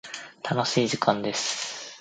[0.41, 1.79] 楽しい時間です。